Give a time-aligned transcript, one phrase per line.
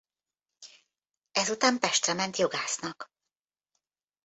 [1.31, 3.07] Ezután Pestre ment jogásznak.